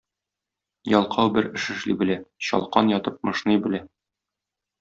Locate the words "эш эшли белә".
1.59-2.17